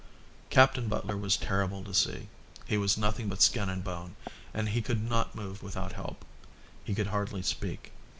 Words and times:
Captain 0.49 0.87
Butler 0.87 1.15
was 1.15 1.37
terrible 1.37 1.83
to 1.83 1.93
see. 1.93 2.27
He 2.65 2.75
was 2.75 2.97
nothing 2.97 3.29
but 3.29 3.39
skin 3.39 3.69
and 3.69 3.83
bone, 3.83 4.15
and 4.51 4.69
he 4.69 4.81
could 4.81 5.07
not 5.07 5.35
move 5.35 5.61
without 5.61 5.93
help. 5.93 6.25
He 6.83 6.95
could 6.95 7.05
hardly 7.13 7.43
speak. 7.43 7.91